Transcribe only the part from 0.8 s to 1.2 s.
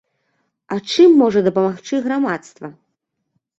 чым